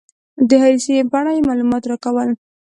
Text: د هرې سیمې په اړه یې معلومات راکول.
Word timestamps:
د 0.49 0.51
هرې 0.61 0.79
سیمې 0.85 1.03
په 1.11 1.15
اړه 1.19 1.31
یې 1.35 1.45
معلومات 1.49 1.83
راکول. 1.91 2.29